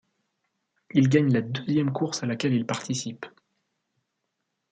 [0.95, 3.23] Il gagne la deuxième course à laquelle il participe.